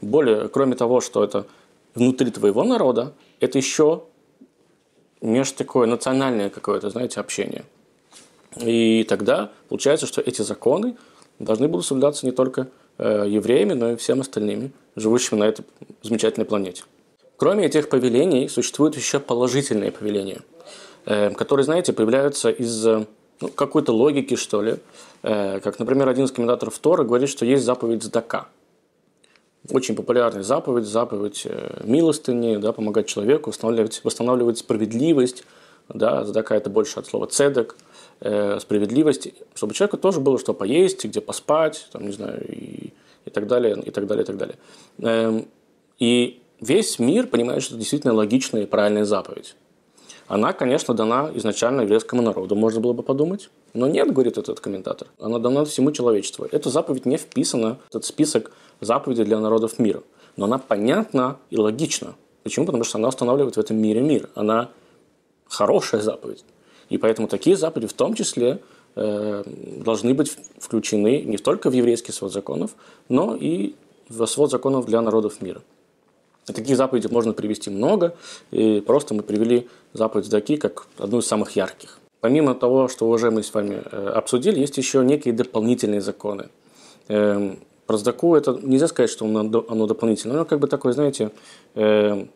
Более, 0.00 0.48
кроме 0.48 0.74
того, 0.74 1.00
что 1.00 1.22
это 1.22 1.46
внутри 1.94 2.30
твоего 2.30 2.64
народа, 2.64 3.12
это 3.40 3.58
еще 3.58 4.04
между 5.20 5.56
такое 5.56 5.86
национальное 5.86 6.50
какое-то, 6.50 6.90
знаете, 6.90 7.20
общение. 7.20 7.64
И 8.56 9.04
тогда 9.08 9.50
получается, 9.68 10.06
что 10.06 10.20
эти 10.20 10.42
законы 10.42 10.96
должны 11.42 11.68
будут 11.68 11.86
соблюдаться 11.86 12.24
не 12.24 12.32
только 12.32 12.68
э, 12.98 13.26
евреями, 13.28 13.74
но 13.74 13.92
и 13.92 13.96
всем 13.96 14.20
остальными, 14.20 14.72
живущими 14.96 15.38
на 15.38 15.44
этой 15.44 15.64
замечательной 16.02 16.46
планете. 16.46 16.84
Кроме 17.36 17.66
этих 17.66 17.88
повелений, 17.88 18.48
существуют 18.48 18.96
еще 18.96 19.18
положительные 19.20 19.90
повеления, 19.90 20.40
э, 21.06 21.30
которые, 21.30 21.64
знаете, 21.64 21.92
появляются 21.92 22.50
из 22.50 22.84
ну, 22.84 23.48
какой-то 23.54 23.92
логики, 23.92 24.36
что 24.36 24.62
ли. 24.62 24.76
Э, 25.22 25.60
как, 25.60 25.78
например, 25.78 26.08
один 26.08 26.24
из 26.24 26.32
комментаторов 26.32 26.78
Тора 26.78 27.04
говорит, 27.04 27.28
что 27.28 27.44
есть 27.44 27.64
заповедь 27.64 28.02
Здака. 28.02 28.48
Очень 29.70 29.94
популярная 29.94 30.42
заповедь, 30.42 30.86
заповедь 30.86 31.46
милостыни, 31.84 32.56
да, 32.56 32.72
помогать 32.72 33.06
человеку, 33.06 33.50
восстанавливать, 33.50 34.00
восстанавливать 34.02 34.58
справедливость. 34.58 35.44
Да, 35.88 36.24
Здака– 36.24 36.56
это 36.56 36.70
больше 36.70 36.98
от 36.98 37.06
слова 37.06 37.26
«цедек», 37.26 37.76
э, 38.22 38.58
справедливости, 38.60 39.34
чтобы 39.54 39.74
человеку 39.74 39.98
тоже 39.98 40.20
было 40.20 40.38
что 40.38 40.54
поесть, 40.54 41.04
где 41.04 41.20
поспать, 41.20 41.88
там, 41.92 42.06
не 42.06 42.12
знаю, 42.12 42.44
и, 42.48 42.92
и 43.24 43.30
так 43.30 43.46
далее, 43.46 43.80
и 43.84 43.90
так 43.90 44.06
далее, 44.06 44.22
и 44.22 44.26
так 44.26 44.36
далее. 44.36 44.56
Эм, 44.98 45.46
и 45.98 46.40
весь 46.60 46.98
мир 46.98 47.26
понимает, 47.26 47.62
что 47.62 47.74
это 47.74 47.80
действительно 47.80 48.14
логичная 48.14 48.62
и 48.62 48.66
правильная 48.66 49.04
заповедь. 49.04 49.56
Она, 50.28 50.52
конечно, 50.52 50.94
дана 50.94 51.30
изначально 51.34 51.82
еврейскому 51.82 52.22
народу, 52.22 52.54
можно 52.54 52.80
было 52.80 52.92
бы 52.92 53.02
подумать. 53.02 53.50
Но 53.74 53.86
нет, 53.86 54.12
говорит 54.12 54.38
этот 54.38 54.60
комментатор, 54.60 55.08
она 55.18 55.38
дана 55.38 55.64
всему 55.64 55.92
человечеству. 55.92 56.46
Эта 56.50 56.70
заповедь 56.70 57.06
не 57.06 57.16
вписана 57.16 57.78
в 57.86 57.88
этот 57.88 58.04
список 58.04 58.52
заповедей 58.80 59.24
для 59.24 59.38
народов 59.40 59.78
мира. 59.78 60.02
но 60.36 60.46
она 60.46 60.58
понятна 60.58 61.36
и 61.50 61.58
логична. 61.58 62.14
Почему? 62.42 62.66
Потому 62.66 62.84
что 62.84 62.98
она 62.98 63.08
устанавливает 63.08 63.56
в 63.56 63.60
этом 63.60 63.76
мире 63.76 64.00
мир. 64.00 64.30
Она 64.34 64.70
хорошая 65.48 66.00
заповедь. 66.00 66.44
И 66.88 66.98
поэтому 66.98 67.28
такие 67.28 67.56
заповеди 67.56 67.88
в 67.88 67.92
том 67.92 68.14
числе 68.14 68.60
э, 68.96 69.44
должны 69.84 70.14
быть 70.14 70.36
включены 70.58 71.22
не 71.22 71.38
только 71.38 71.70
в 71.70 71.72
еврейский 71.72 72.12
свод 72.12 72.32
законов, 72.32 72.72
но 73.08 73.36
и 73.36 73.74
в 74.08 74.26
свод 74.26 74.50
законов 74.50 74.86
для 74.86 75.00
народов 75.00 75.40
мира. 75.40 75.62
Таких 76.46 76.76
заповедей 76.76 77.08
можно 77.10 77.32
привести 77.32 77.70
много, 77.70 78.16
и 78.50 78.80
просто 78.80 79.14
мы 79.14 79.22
привели 79.22 79.68
заповедь 79.92 80.28
Даки 80.28 80.56
как 80.56 80.86
одну 80.98 81.18
из 81.18 81.26
самых 81.26 81.54
ярких. 81.56 81.98
Помимо 82.20 82.54
того, 82.54 82.88
что 82.88 83.08
уже 83.08 83.30
мы 83.30 83.42
с 83.42 83.52
вами 83.54 83.82
э, 83.84 84.08
обсудили, 84.14 84.60
есть 84.60 84.76
еще 84.76 85.04
некие 85.04 85.34
дополнительные 85.34 86.00
законы. 86.00 86.48
Эм, 87.08 87.58
про 87.86 87.96
Сдаку 87.96 88.36
это 88.36 88.58
нельзя 88.62 88.88
сказать, 88.88 89.10
что 89.10 89.24
оно, 89.24 89.86
дополнительное, 89.86 90.36
оно 90.36 90.44
как 90.44 90.60
бы 90.60 90.68
такое, 90.68 90.92
знаете, 90.92 91.30
эм, 91.74 92.30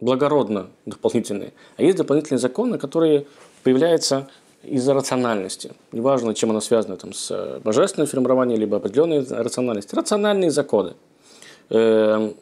благородно 0.00 0.68
дополнительные. 0.84 1.52
А 1.76 1.82
есть 1.82 1.96
дополнительные 1.96 2.38
законы, 2.38 2.78
которые 2.78 3.26
появляются 3.64 4.28
из-за 4.62 4.94
рациональности. 4.94 5.72
Неважно, 5.92 6.34
чем 6.34 6.50
она 6.50 6.60
связана, 6.60 6.96
там, 6.96 7.12
с 7.12 7.30
э, 7.30 7.60
божественным 7.64 8.06
формированием, 8.06 8.60
либо 8.60 8.76
определенной 8.76 9.24
рациональностью. 9.24 9.96
Рациональные 9.98 10.50
законы. 10.50 10.94
Э, 11.70 12.32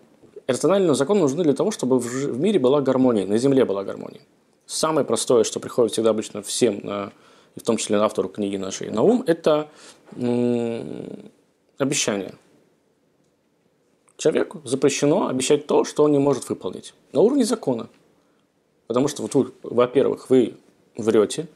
рациональные 0.46 0.94
законы 0.94 1.20
нужны 1.20 1.42
для 1.44 1.54
того, 1.54 1.70
чтобы 1.70 1.98
в 1.98 2.38
мире 2.38 2.58
была 2.58 2.80
гармония, 2.80 3.26
на 3.26 3.38
Земле 3.38 3.64
была 3.64 3.84
гармония. 3.84 4.20
Самое 4.66 5.06
простое, 5.06 5.44
что 5.44 5.60
приходит 5.60 5.92
всегда 5.92 6.10
обычно 6.10 6.42
всем, 6.42 6.80
на, 6.82 7.12
и 7.56 7.60
в 7.60 7.62
том 7.62 7.76
числе 7.76 7.98
на 7.98 8.04
автору 8.04 8.28
книги 8.28 8.56
нашей, 8.56 8.90
на 8.90 9.02
ум, 9.02 9.24
это 9.26 9.68
обещание. 11.78 12.34
Человеку 14.16 14.60
запрещено 14.64 15.28
обещать 15.28 15.66
то, 15.66 15.84
что 15.84 16.04
он 16.04 16.12
не 16.12 16.18
может 16.18 16.48
выполнить. 16.48 16.94
На 17.12 17.20
уровне 17.20 17.44
закона. 17.44 17.88
Потому 18.86 19.08
что, 19.08 19.22
вот 19.22 19.34
вы, 19.34 19.52
во-первых, 19.62 20.30
вы 20.30 20.54
врете 20.96 21.48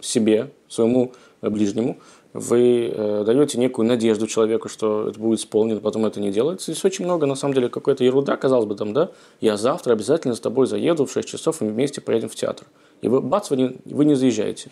себе, 0.00 0.50
своему 0.68 1.12
ближнему, 1.40 1.98
вы 2.32 2.90
э, 2.94 3.24
даете 3.26 3.58
некую 3.58 3.86
надежду 3.86 4.26
человеку, 4.26 4.68
что 4.68 5.08
это 5.08 5.18
будет 5.18 5.40
исполнено, 5.40 5.80
потом 5.80 6.06
это 6.06 6.18
не 6.20 6.30
делается. 6.30 6.72
Здесь 6.72 6.84
очень 6.84 7.04
много, 7.04 7.26
на 7.26 7.34
самом 7.34 7.54
деле, 7.54 7.68
какой-то 7.68 8.04
ерунда, 8.04 8.36
казалось 8.36 8.66
бы, 8.66 8.74
там, 8.74 8.94
да, 8.94 9.10
я 9.40 9.56
завтра 9.56 9.92
обязательно 9.92 10.34
с 10.34 10.40
тобой 10.40 10.66
заеду 10.66 11.04
в 11.04 11.12
6 11.12 11.28
часов, 11.28 11.60
и 11.60 11.64
мы 11.64 11.72
вместе 11.72 12.00
поедем 12.00 12.28
в 12.28 12.34
театр. 12.34 12.66
И 13.02 13.08
вы, 13.08 13.20
бац, 13.20 13.50
вы 13.50 13.56
не, 13.56 13.76
вы 13.84 14.04
не 14.06 14.14
заезжаете. 14.14 14.70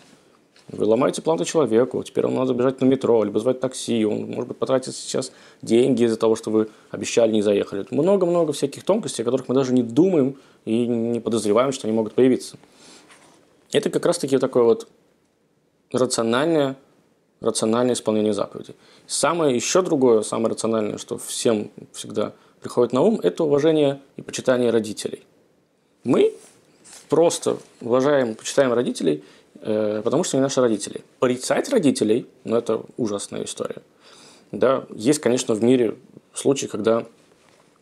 Вы 0.69 0.85
ломаете 0.85 1.21
планы 1.21 1.43
человеку, 1.43 2.01
теперь 2.01 2.23
вам 2.25 2.35
надо 2.35 2.53
бежать 2.53 2.79
на 2.81 2.85
метро, 2.85 3.23
либо 3.23 3.39
звать 3.39 3.59
такси, 3.59 4.05
он, 4.05 4.27
может 4.27 4.47
быть, 4.47 4.57
потратит 4.57 4.95
сейчас 4.95 5.31
деньги 5.61 6.03
из-за 6.03 6.17
того, 6.17 6.35
что 6.35 6.49
вы 6.49 6.69
обещали, 6.91 7.31
не 7.31 7.41
заехали. 7.41 7.85
Много-много 7.91 8.53
всяких 8.53 8.83
тонкостей, 8.83 9.23
о 9.23 9.25
которых 9.25 9.49
мы 9.49 9.55
даже 9.55 9.73
не 9.73 9.83
думаем 9.83 10.37
и 10.63 10.87
не 10.87 11.19
подозреваем, 11.19 11.73
что 11.73 11.87
они 11.87 11.95
могут 11.95 12.13
появиться. 12.13 12.57
Это 13.71 13.89
как 13.89 14.05
раз-таки 14.05 14.37
такое 14.37 14.63
вот 14.63 14.87
рациональное, 15.91 16.75
рациональное 17.39 17.93
исполнение 17.93 18.33
заповедей. 18.33 18.75
Самое 19.07 19.55
еще 19.55 19.81
другое, 19.81 20.21
самое 20.21 20.49
рациональное, 20.49 20.97
что 20.97 21.17
всем 21.17 21.71
всегда 21.93 22.33
приходит 22.61 22.93
на 22.93 23.01
ум, 23.01 23.19
это 23.21 23.43
уважение 23.43 24.01
и 24.17 24.21
почитание 24.21 24.69
родителей. 24.69 25.23
Мы 26.03 26.33
просто 27.09 27.57
уважаем, 27.81 28.35
почитаем 28.35 28.73
родителей– 28.73 29.23
Э, 29.61 30.01
потому 30.03 30.23
что 30.23 30.37
они 30.37 30.43
наши 30.43 30.59
родители. 30.59 31.01
Порицать 31.19 31.69
родителей, 31.69 32.27
ну, 32.43 32.57
это 32.57 32.81
ужасная 32.97 33.43
история. 33.43 33.81
Да, 34.51 34.85
есть, 34.93 35.19
конечно, 35.19 35.53
в 35.53 35.63
мире 35.63 35.95
случаи, 36.33 36.65
когда 36.65 37.05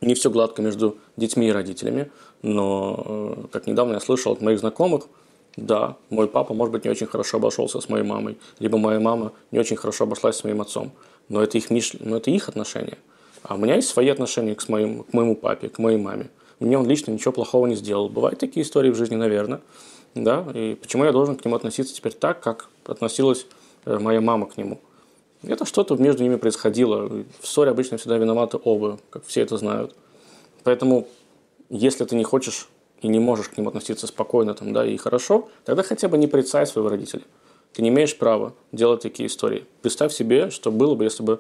не 0.02 0.14
все 0.14 0.30
гладко 0.30 0.62
между 0.62 0.98
детьми 1.16 1.48
и 1.48 1.52
родителями, 1.52 2.12
но, 2.42 3.36
э, 3.44 3.48
как 3.52 3.66
недавно 3.66 3.94
я 3.94 4.00
слышал 4.02 4.34
от 4.34 4.42
моих 4.42 4.60
знакомых, 4.60 5.08
да, 5.66 5.98
мой 6.10 6.28
папа, 6.28 6.54
может 6.54 6.72
быть, 6.72 6.86
не 6.86 6.92
очень 6.92 7.08
хорошо 7.08 7.38
обошелся 7.38 7.80
с 7.80 7.90
моей 7.90 8.04
мамой, 8.04 8.38
либо 8.60 8.78
моя 8.78 9.00
мама 9.00 9.34
не 9.52 9.60
очень 9.60 9.76
хорошо 9.76 10.06
обошлась 10.06 10.38
с 10.38 10.44
моим 10.44 10.62
отцом, 10.62 10.92
но 11.28 11.42
это 11.42 11.58
их, 11.58 11.70
но 12.00 12.18
это 12.18 12.32
их 12.32 12.50
отношения. 12.50 12.98
А 13.44 13.56
у 13.56 13.58
меня 13.58 13.76
есть 13.76 13.90
свои 13.90 14.10
отношения 14.10 14.56
к, 14.56 14.68
моим, 14.70 15.04
к 15.04 15.14
моему 15.14 15.36
папе, 15.36 15.70
к 15.70 15.80
моей 15.80 15.98
маме. 15.98 16.30
Мне 16.60 16.78
он 16.78 16.88
лично 16.88 17.12
ничего 17.12 17.32
плохого 17.32 17.68
не 17.68 17.76
сделал. 17.76 18.10
Бывают 18.10 18.40
такие 18.40 18.66
истории 18.66 18.90
в 18.90 18.96
жизни, 18.96 19.16
наверное 19.16 19.62
да, 20.16 20.46
и 20.54 20.76
почему 20.76 21.06
я 21.06 21.12
должен 21.12 21.36
к 21.36 21.46
нему 21.46 21.56
относиться 21.56 21.94
теперь 21.94 22.14
так, 22.14 22.42
как 22.42 22.70
относилась 22.86 23.46
э, 23.86 23.98
моя 24.00 24.22
мама 24.22 24.48
к 24.48 24.58
нему. 24.58 24.80
Это 25.44 25.66
что-то 25.66 25.96
между 25.96 26.24
ними 26.24 26.36
происходило. 26.36 27.08
В 27.40 27.48
ссоре 27.48 27.72
обычно 27.72 27.98
всегда 27.98 28.18
виноваты 28.18 28.60
оба, 28.62 29.00
как 29.10 29.26
все 29.26 29.42
это 29.42 29.58
знают. 29.58 29.96
Поэтому, 30.64 31.08
если 31.70 32.04
ты 32.04 32.16
не 32.16 32.24
хочешь 32.24 32.68
и 33.02 33.08
не 33.08 33.20
можешь 33.20 33.50
к 33.50 33.58
ним 33.58 33.68
относиться 33.68 34.08
спокойно 34.08 34.54
там, 34.54 34.74
да, 34.74 34.86
и 34.86 34.98
хорошо, 34.98 35.50
тогда 35.66 35.84
хотя 35.84 36.08
бы 36.08 36.18
не 36.18 36.28
порицай 36.28 36.66
своего 36.66 36.90
родителя. 36.90 37.24
Ты 37.74 37.82
не 37.82 37.90
имеешь 37.90 38.18
права 38.18 38.54
делать 38.72 39.02
такие 39.02 39.28
истории. 39.28 39.66
Представь 39.82 40.14
себе, 40.14 40.50
что 40.50 40.72
было 40.72 40.96
бы, 40.96 41.04
если 41.04 41.24
бы 41.24 41.40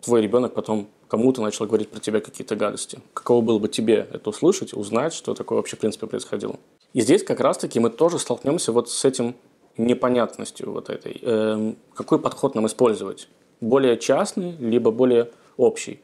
твой 0.00 0.22
ребенок 0.22 0.54
потом 0.54 0.88
кому-то 1.08 1.42
начал 1.42 1.66
говорить 1.66 1.90
про 1.90 2.00
тебя 2.00 2.20
какие-то 2.20 2.56
гадости. 2.56 3.00
Каково 3.14 3.42
было 3.42 3.58
бы 3.58 3.68
тебе 3.68 4.08
это 4.10 4.30
услышать, 4.30 4.72
узнать, 4.72 5.12
что 5.12 5.34
такое 5.34 5.56
вообще 5.56 5.76
в 5.76 5.80
принципе 5.80 6.06
происходило. 6.06 6.56
И 6.94 7.00
здесь 7.00 7.22
как 7.22 7.40
раз-таки 7.40 7.78
мы 7.80 7.90
тоже 7.90 8.18
столкнемся 8.18 8.72
вот 8.72 8.88
с 8.90 9.04
этим 9.04 9.34
непонятностью 9.76 10.72
вот 10.72 10.90
этой. 10.90 11.18
Эм, 11.22 11.76
какой 11.94 12.18
подход 12.18 12.54
нам 12.54 12.66
использовать? 12.66 13.28
Более 13.60 13.96
частный, 13.98 14.52
либо 14.58 14.90
более 14.90 15.30
общий. 15.56 16.00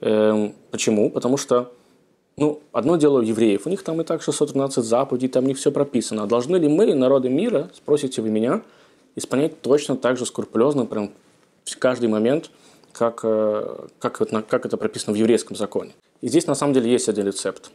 Эм, 0.00 0.54
почему? 0.70 1.10
Потому 1.10 1.36
что 1.36 1.72
ну, 2.38 2.60
одно 2.72 2.96
дело 2.96 3.18
у 3.18 3.22
евреев, 3.22 3.66
у 3.66 3.70
них 3.70 3.82
там 3.82 4.00
и 4.00 4.04
так 4.04 4.22
613 4.22 4.84
заповедей, 4.84 5.28
там 5.28 5.46
не 5.46 5.54
все 5.54 5.72
прописано. 5.72 6.22
А 6.22 6.26
должны 6.26 6.56
ли 6.56 6.68
мы, 6.68 6.94
народы 6.94 7.28
мира, 7.28 7.70
спросите 7.74 8.22
вы 8.22 8.30
меня, 8.30 8.62
исполнять 9.16 9.60
точно 9.60 9.96
так 9.96 10.16
же 10.16 10.24
скрупулезно, 10.24 10.86
прям 10.86 11.10
в 11.64 11.78
каждый 11.78 12.08
момент, 12.08 12.50
как, 12.92 13.20
э, 13.24 13.86
как, 13.98 14.18
как 14.48 14.66
это 14.66 14.76
прописано 14.76 15.14
в 15.14 15.16
еврейском 15.16 15.56
законе. 15.56 15.92
И 16.20 16.28
здесь 16.28 16.46
на 16.46 16.54
самом 16.54 16.74
деле 16.74 16.90
есть 16.90 17.08
один 17.08 17.26
рецепт. 17.26 17.70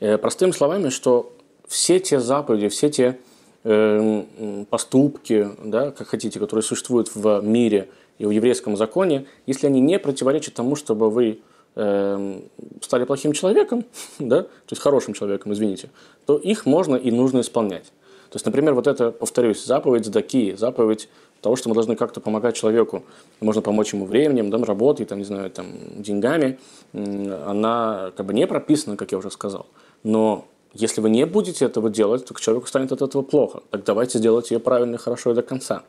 Э, 0.00 0.18
простыми 0.18 0.52
словами, 0.52 0.90
что 0.90 1.32
все 1.66 1.98
те 1.98 2.20
заповеди, 2.20 2.68
все 2.68 2.90
те 2.90 3.18
э, 3.64 4.24
поступки, 4.68 5.48
да, 5.64 5.90
как 5.90 6.08
хотите, 6.08 6.38
которые 6.38 6.62
существуют 6.62 7.14
в 7.14 7.40
мире 7.40 7.88
и 8.18 8.26
в 8.26 8.30
еврейском 8.30 8.76
законе, 8.76 9.26
если 9.46 9.66
они 9.66 9.80
не 9.80 9.98
противоречат 9.98 10.54
тому, 10.54 10.76
чтобы 10.76 11.10
вы 11.10 11.40
стали 11.74 13.04
плохим 13.04 13.32
человеком, 13.32 13.84
да, 14.18 14.42
то 14.42 14.48
есть 14.70 14.82
хорошим 14.82 15.14
человеком, 15.14 15.52
извините, 15.52 15.90
то 16.26 16.36
их 16.36 16.66
можно 16.66 16.96
и 16.96 17.10
нужно 17.10 17.40
исполнять. 17.40 17.86
То 18.30 18.36
есть, 18.36 18.46
например, 18.46 18.74
вот 18.74 18.86
это, 18.86 19.12
повторюсь, 19.12 19.64
заповедь 19.64 20.06
Сдаки, 20.06 20.56
заповедь 20.56 21.08
того, 21.40 21.56
что 21.56 21.68
мы 21.68 21.74
должны 21.74 21.94
как-то 21.94 22.20
помогать 22.20 22.56
человеку, 22.56 23.04
можно 23.40 23.62
помочь 23.62 23.92
ему 23.92 24.06
временем, 24.06 24.50
да, 24.50 24.58
работой, 24.58 25.06
там, 25.06 25.18
не 25.18 25.24
знаю, 25.24 25.50
там, 25.50 25.66
деньгами, 25.98 26.58
она 26.92 28.12
как 28.16 28.26
бы 28.26 28.34
не 28.34 28.46
прописана, 28.46 28.96
как 28.96 29.12
я 29.12 29.18
уже 29.18 29.30
сказал. 29.30 29.66
Но 30.02 30.46
если 30.72 31.00
вы 31.00 31.10
не 31.10 31.26
будете 31.26 31.66
этого 31.66 31.90
делать, 31.90 32.24
то 32.24 32.34
человеку 32.34 32.66
станет 32.66 32.90
от 32.92 33.02
этого 33.02 33.22
плохо. 33.22 33.62
Так 33.70 33.84
давайте 33.84 34.18
сделать 34.18 34.50
ее 34.50 34.58
правильно, 34.58 34.98
хорошо 34.98 35.30
и 35.30 35.34
до 35.34 35.42
конца. 35.42 35.82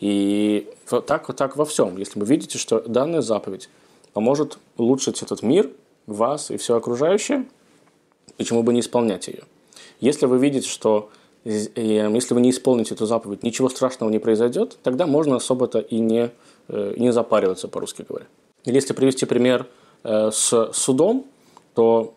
И 0.00 0.68
так, 1.06 1.28
вот 1.28 1.36
так 1.36 1.56
во 1.56 1.64
всем. 1.64 1.96
Если 1.96 2.20
вы 2.20 2.26
видите, 2.26 2.58
что 2.58 2.80
данная 2.80 3.22
заповедь 3.22 3.70
поможет 4.12 4.58
улучшить 4.76 5.22
этот 5.22 5.42
мир, 5.42 5.70
вас 6.06 6.50
и 6.50 6.56
все 6.56 6.76
окружающее, 6.76 7.46
почему 8.36 8.62
бы 8.62 8.72
не 8.72 8.80
исполнять 8.80 9.28
ее? 9.28 9.42
Если 10.00 10.26
вы 10.26 10.38
видите, 10.38 10.68
что 10.68 11.10
если 11.44 12.34
вы 12.34 12.40
не 12.40 12.50
исполните 12.50 12.94
эту 12.94 13.06
заповедь, 13.06 13.42
ничего 13.42 13.68
страшного 13.68 14.10
не 14.10 14.18
произойдет, 14.18 14.78
тогда 14.82 15.06
можно 15.06 15.36
особо-то 15.36 15.78
и 15.78 15.98
не, 15.98 16.30
э, 16.68 16.94
не 16.96 17.12
запариваться, 17.12 17.68
по-русски 17.68 18.04
говоря. 18.08 18.26
Или 18.64 18.74
если 18.74 18.92
привести 18.92 19.24
пример 19.24 19.66
э, 20.04 20.30
с 20.32 20.72
судом, 20.72 21.24
то 21.74 22.14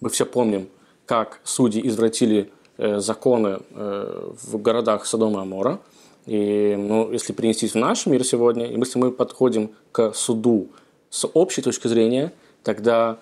мы 0.00 0.10
все 0.10 0.24
помним, 0.24 0.68
как 1.06 1.40
судьи 1.44 1.86
извратили 1.86 2.50
э, 2.78 3.00
законы 3.00 3.58
э, 3.70 4.30
в 4.42 4.60
городах 4.62 5.06
Содома 5.06 5.40
и 5.40 5.42
Амора. 5.42 5.80
И 6.26 6.74
ну, 6.76 7.12
если 7.12 7.32
перенестись 7.32 7.72
в 7.72 7.76
наш 7.76 8.06
мир 8.06 8.24
сегодня, 8.24 8.66
и 8.66 8.78
если 8.78 8.98
мы 8.98 9.12
подходим 9.12 9.70
к 9.92 10.12
суду 10.14 10.68
с 11.10 11.28
общей 11.32 11.62
точки 11.62 11.88
зрения, 11.88 12.32
тогда 12.62 13.18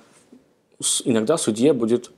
иногда 1.05 1.37
судье 1.37 1.73
будет 1.73 2.11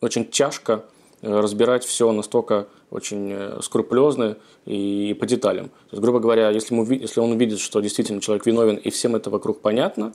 очень 0.00 0.24
тяжко 0.24 0.84
э, 1.20 1.40
разбирать 1.40 1.84
все 1.84 2.10
настолько 2.12 2.68
очень 2.90 3.62
скрупулезно 3.62 4.36
и 4.66 5.16
по 5.18 5.24
деталям. 5.24 5.68
То 5.68 5.92
есть, 5.92 6.02
грубо 6.02 6.20
говоря, 6.20 6.50
если, 6.50 6.74
мы, 6.74 6.94
если 6.94 7.20
он 7.20 7.32
увидит, 7.32 7.58
что 7.58 7.80
действительно 7.80 8.20
человек 8.20 8.44
виновен 8.44 8.76
и 8.76 8.90
всем 8.90 9.16
это 9.16 9.30
вокруг 9.30 9.60
понятно, 9.60 10.12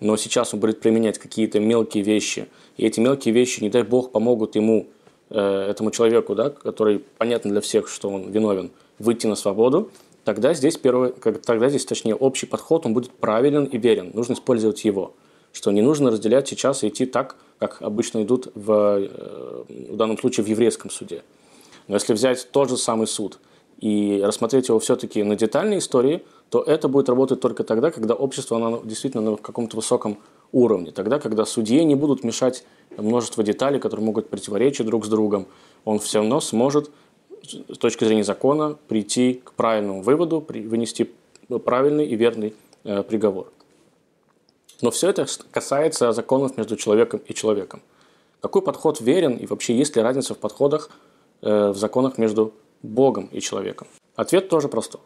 но 0.00 0.16
сейчас 0.16 0.54
он 0.54 0.60
будет 0.60 0.80
применять 0.80 1.18
какие-то 1.18 1.60
мелкие 1.60 2.02
вещи, 2.02 2.48
и 2.76 2.86
эти 2.86 3.00
мелкие 3.00 3.34
вещи, 3.34 3.60
не 3.60 3.68
дай 3.68 3.82
бог, 3.82 4.12
помогут 4.12 4.56
ему, 4.56 4.88
э, 5.28 5.66
этому 5.70 5.90
человеку, 5.90 6.34
да, 6.34 6.50
который 6.50 7.04
понятно 7.18 7.50
для 7.50 7.60
всех, 7.60 7.88
что 7.88 8.08
он 8.08 8.30
виновен, 8.30 8.70
выйти 8.98 9.26
на 9.26 9.34
свободу, 9.34 9.90
тогда 10.24 10.54
здесь, 10.54 10.76
первый, 10.76 11.12
тогда 11.12 11.68
здесь, 11.68 11.84
точнее, 11.84 12.14
общий 12.14 12.46
подход, 12.46 12.86
он 12.86 12.94
будет 12.94 13.10
правилен 13.10 13.64
и 13.64 13.78
верен. 13.78 14.10
Нужно 14.14 14.34
использовать 14.34 14.84
его. 14.84 15.14
что 15.52 15.72
не 15.72 15.82
нужно 15.82 16.12
разделять 16.12 16.46
сейчас 16.46 16.84
и 16.84 16.88
идти 16.88 17.06
так, 17.06 17.34
как 17.58 17.82
обычно 17.82 18.22
идут 18.22 18.52
в, 18.54 18.70
э, 18.70 19.64
в 19.68 19.96
данном 19.96 20.16
случае 20.16 20.44
в 20.44 20.48
еврейском 20.48 20.90
суде. 20.90 21.24
Но 21.88 21.96
если 21.96 22.12
взять 22.12 22.48
тот 22.52 22.68
же 22.68 22.76
самый 22.76 23.08
суд 23.08 23.40
и 23.80 24.20
рассмотреть 24.22 24.68
его 24.68 24.78
все-таки 24.78 25.24
на 25.24 25.34
детальной 25.34 25.78
истории, 25.78 26.22
то 26.50 26.62
это 26.62 26.86
будет 26.86 27.08
работать 27.08 27.40
только 27.40 27.64
тогда, 27.64 27.90
когда 27.90 28.14
общество 28.14 28.58
оно 28.58 28.82
действительно 28.84 29.32
на 29.32 29.36
каком-то 29.36 29.76
высоком 29.76 30.18
уровне. 30.52 30.92
Тогда, 30.92 31.18
когда 31.18 31.44
судьи 31.44 31.82
не 31.84 31.94
будут 31.94 32.22
мешать 32.24 32.64
множество 32.96 33.42
деталей, 33.42 33.80
которые 33.80 34.04
могут 34.04 34.28
противоречить 34.28 34.86
друг 34.86 35.04
с 35.04 35.08
другом, 35.08 35.46
он 35.84 35.98
все 35.98 36.18
равно 36.18 36.40
сможет 36.40 36.90
с 37.52 37.78
точки 37.78 38.04
зрения 38.04 38.24
закона 38.24 38.76
прийти 38.88 39.34
к 39.44 39.52
правильному 39.52 40.02
выводу, 40.02 40.44
вынести 40.48 41.10
правильный 41.64 42.06
и 42.06 42.16
верный 42.16 42.54
э, 42.84 43.02
приговор. 43.02 43.52
Но 44.82 44.90
все 44.90 45.10
это 45.10 45.26
касается 45.50 46.12
законов 46.12 46.56
между 46.56 46.76
человеком 46.76 47.20
и 47.26 47.34
человеком. 47.34 47.82
Какой 48.40 48.62
подход 48.62 49.00
верен 49.00 49.36
и 49.36 49.46
вообще 49.46 49.76
есть 49.76 49.96
ли 49.96 50.02
разница 50.02 50.34
в 50.34 50.38
подходах 50.38 50.90
э, 51.42 51.70
в 51.70 51.76
законах 51.76 52.16
между 52.18 52.52
Богом 52.82 53.28
и 53.32 53.40
человеком? 53.40 53.86
Ответ 54.16 54.48
тоже 54.48 54.68
простой. 54.68 55.00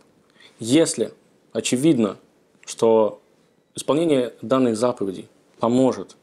Если 0.60 1.12
очевидно, 1.52 2.16
что 2.64 3.20
исполнение 3.74 4.34
данных 4.42 4.76
заповедей 4.76 5.28
поможет 5.58 6.16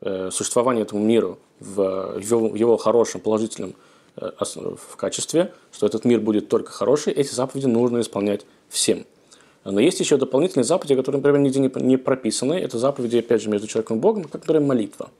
э, 0.00 0.30
существованию 0.30 0.84
этому 0.84 1.02
миру 1.02 1.38
в 1.60 2.18
его, 2.18 2.76
хорошем, 2.76 3.20
положительном 3.20 3.74
в 4.16 4.96
качестве, 4.96 5.52
что 5.72 5.86
этот 5.86 6.04
мир 6.04 6.20
будет 6.20 6.48
только 6.48 6.72
хороший, 6.72 7.12
эти 7.12 7.32
заповеди 7.32 7.66
нужно 7.66 8.00
исполнять 8.00 8.44
всем. 8.68 9.06
Но 9.64 9.80
есть 9.80 10.00
еще 10.00 10.16
дополнительные 10.16 10.64
заповеди, 10.64 10.94
которые, 10.96 11.18
например, 11.18 11.40
нигде 11.40 11.60
не, 11.60 11.70
не 11.82 11.96
прописаны. 11.96 12.54
Это 12.54 12.78
заповеди, 12.78 13.18
опять 13.18 13.42
же, 13.42 13.50
между 13.50 13.66
человеком 13.66 13.98
и 13.98 14.00
Богом, 14.00 14.24
как, 14.24 14.42
например, 14.42 14.62
молитва. 14.62 15.10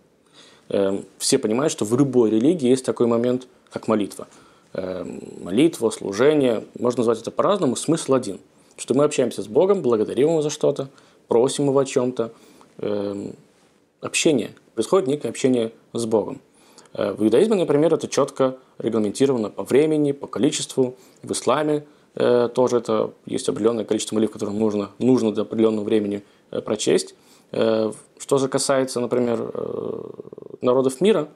Эм, 0.71 1.05
все 1.19 1.39
понимают, 1.39 1.73
что 1.73 1.85
в 1.85 1.97
любой 1.97 2.31
религии 2.31 2.69
есть 2.69 2.85
такой 2.85 3.07
момент, 3.07 3.47
как 3.71 3.87
молитва. 3.87 4.29
Эм, 4.73 5.21
молитва, 5.43 5.91
служение, 5.91 6.65
можно 6.79 7.01
назвать 7.01 7.21
это 7.21 7.31
по-разному, 7.31 7.77
смысл 7.77 8.15
один. 8.15 8.41
Что 8.77 8.95
мы 8.95 9.05
общаемся 9.05 9.43
с 9.43 9.47
Богом, 9.47 9.83
благодарим 9.83 10.29
Его 10.29 10.43
за 10.43 10.49
что-то, 10.49 10.89
просим 11.29 11.67
Его 11.67 11.79
о 11.79 11.85
чем-то. 11.85 12.33
Эм, 12.79 13.35
общение, 14.01 14.53
происходит 14.75 15.07
некое 15.07 15.29
общение 15.29 15.73
с 15.93 16.07
Богом. 16.07 16.41
Э, 16.95 17.13
в 17.13 17.23
иудаизме, 17.23 17.57
например, 17.57 17.95
это 17.95 18.09
четко 18.09 18.57
регламентировано 18.79 19.51
по 19.51 19.63
времени, 19.63 20.13
по 20.13 20.27
количеству. 20.27 20.97
В 21.23 21.33
исламе 21.33 21.85
Э, 22.15 22.49
тоже 22.53 22.79
это 22.79 23.13
есть 23.27 23.49
определенное 23.49 23.85
количество 23.85 24.15
молитв, 24.15 24.33
которые 24.33 24.57
нужно, 24.57 24.91
нужно 24.99 25.33
до 25.33 25.43
определенного 25.43 25.85
времени 25.85 26.23
э, 26.51 26.61
прочесть. 26.61 27.15
Что 27.53 28.39
же 28.39 28.47
касается, 28.47 29.01
например, 29.01 29.53
народов 30.61 31.01
мира, 31.01 31.27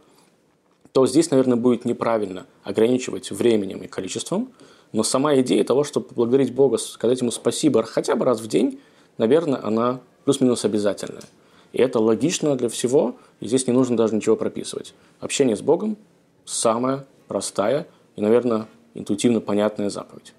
то 0.92 1.08
здесь, 1.08 1.32
наверное, 1.32 1.56
будет 1.56 1.84
неправильно 1.84 2.46
ограничивать 2.62 3.32
временем 3.32 3.78
и 3.78 3.88
количеством, 3.88 4.52
но 4.92 5.02
сама 5.02 5.34
идея 5.40 5.64
того, 5.64 5.82
чтобы 5.82 6.06
поблагодарить 6.06 6.54
Бога, 6.54 6.78
сказать 6.78 7.20
Ему 7.20 7.32
спасибо 7.32 7.82
хотя 7.82 8.14
бы 8.14 8.25
раз 8.25 8.40
в 8.40 8.46
день, 8.46 8.78
наверное, 9.18 9.58
она 9.61 9.99
плюс-минус 10.25 10.64
обязательная. 10.64 11.25
И 11.74 11.82
это 11.82 11.98
логично 11.98 12.54
для 12.54 12.68
всего, 12.68 13.16
и 13.40 13.48
здесь 13.48 13.66
не 13.66 13.72
нужно 13.72 13.96
даже 13.96 14.14
ничего 14.14 14.36
прописывать. 14.36 14.94
Общение 15.18 15.56
с 15.56 15.60
Богом– 15.60 15.96
самая 16.44 17.04
простая 17.26 17.88
и, 18.14 18.20
наверное, 18.20 18.68
интуитивно 18.94 19.40
понятная 19.40 19.90
заповедь. 19.90 20.34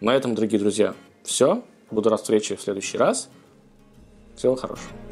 На 0.00 0.16
этом, 0.16 0.34
дорогие 0.34 0.58
друзья, 0.58 0.94
все. 1.24 1.62
Буду 1.90 2.08
рад 2.08 2.20
встрече 2.20 2.56
в 2.56 2.62
следующий 2.62 2.96
раз. 2.96 3.28
Всего 4.34 4.56
хорошего. 4.56 5.03